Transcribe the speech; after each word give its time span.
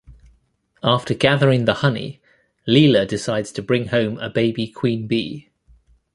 After 0.81 1.13
gathering 1.13 1.65
the 1.65 1.75
honey, 1.75 2.21
Leela 2.67 3.07
decides 3.07 3.51
to 3.51 3.61
bring 3.61 3.89
home 3.89 4.17
a 4.17 4.31
baby 4.31 4.67
queen 4.67 5.05
bee. 5.05 5.51